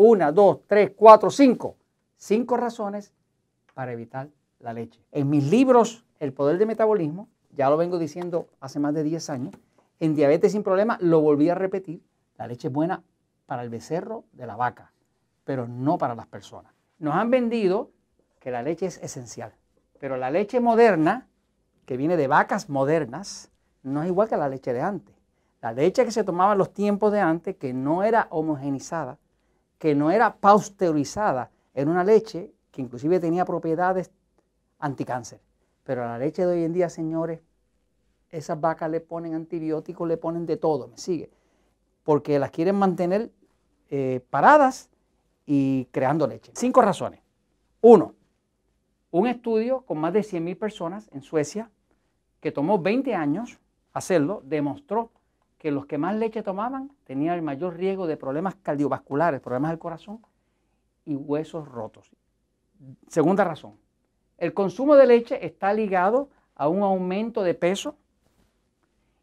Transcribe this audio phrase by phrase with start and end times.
[0.00, 1.76] Una, dos, tres, cuatro, cinco.
[2.16, 3.12] Cinco razones
[3.74, 4.28] para evitar
[4.60, 5.02] la leche.
[5.10, 9.28] En mis libros, El poder del metabolismo, ya lo vengo diciendo hace más de 10
[9.30, 9.54] años,
[9.98, 12.00] en Diabetes sin Problemas lo volví a repetir.
[12.36, 13.02] La leche es buena
[13.46, 14.92] para el becerro de la vaca,
[15.42, 16.72] pero no para las personas.
[17.00, 17.90] Nos han vendido
[18.38, 19.52] que la leche es esencial,
[19.98, 21.26] pero la leche moderna,
[21.86, 23.50] que viene de vacas modernas,
[23.82, 25.16] no es igual que la leche de antes.
[25.60, 29.18] La leche que se tomaba en los tiempos de antes, que no era homogenizada,
[29.78, 34.10] que no era pasteurizada, era una leche que inclusive tenía propiedades
[34.78, 35.40] anticáncer.
[35.84, 37.40] Pero a la leche de hoy en día, señores,
[38.30, 41.30] esas vacas le ponen antibióticos, le ponen de todo, me sigue.
[42.02, 43.30] Porque las quieren mantener
[43.90, 44.90] eh, paradas
[45.46, 46.52] y creando leche.
[46.54, 47.20] Cinco razones.
[47.80, 48.14] Uno,
[49.10, 51.70] un estudio con más de 100.000 personas en Suecia,
[52.40, 53.58] que tomó 20 años
[53.92, 55.10] hacerlo, demostró
[55.58, 59.78] que los que más leche tomaban tenían el mayor riesgo de problemas cardiovasculares, problemas del
[59.78, 60.20] corazón
[61.04, 62.10] y huesos rotos.
[63.08, 63.74] Segunda razón,
[64.38, 67.96] el consumo de leche está ligado a un aumento de peso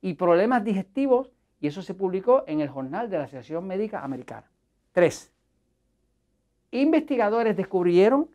[0.00, 4.48] y problemas digestivos y eso se publicó en el Jornal de la Asociación Médica Americana.
[4.92, 5.32] Tres,
[6.70, 8.30] investigadores descubrieron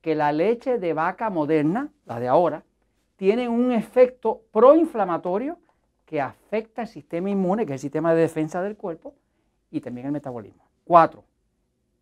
[0.00, 2.64] que la leche de vaca moderna, la de ahora,
[3.16, 5.58] tiene un efecto proinflamatorio
[6.08, 9.12] que afecta el sistema inmune, que es el sistema de defensa del cuerpo,
[9.70, 10.66] y también el metabolismo.
[10.82, 11.22] Cuatro,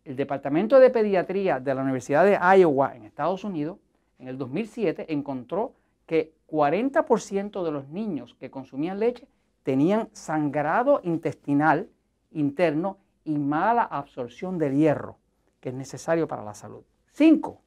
[0.05, 3.79] el Departamento de Pediatría de la Universidad de Iowa en Estados Unidos,
[4.17, 5.73] en el 2007, encontró
[6.05, 9.27] que 40% de los niños que consumían leche
[9.63, 11.89] tenían sangrado intestinal
[12.31, 15.17] interno y mala absorción del hierro,
[15.59, 16.83] que es necesario para la salud.
[17.11, 17.61] Cinco,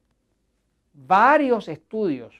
[0.91, 2.33] varios estudios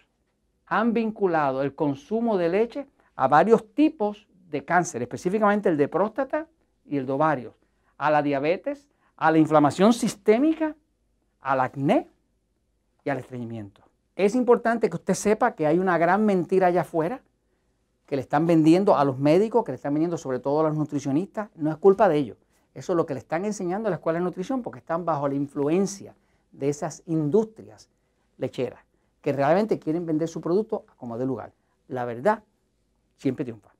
[0.66, 2.88] han vinculado el consumo de leche
[3.22, 6.48] a varios tipos de cáncer, específicamente el de próstata
[6.84, 7.54] y el de ovarios,
[8.00, 10.76] a la diabetes, a la inflamación sistémica,
[11.40, 12.10] al acné
[13.04, 13.84] y al estreñimiento.
[14.16, 17.22] Es importante que usted sepa que hay una gran mentira allá afuera
[18.08, 20.76] que le están vendiendo a los médicos, que le están vendiendo sobre todo a los
[20.76, 21.52] nutricionistas.
[21.54, 22.38] No es culpa de ellos.
[22.74, 25.28] Eso es lo que le están enseñando a la escuela de nutrición porque están bajo
[25.28, 26.16] la influencia
[26.52, 27.88] de esas industrias
[28.40, 28.84] lecheras
[29.22, 31.54] que realmente quieren vender su producto como de lugar.
[31.88, 32.42] La verdad
[33.22, 33.71] siempre triunfa.